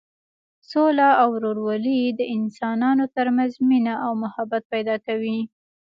[0.69, 5.39] سوله او ورورولي د انسانانو تر منځ مینه او محبت پیدا کوي.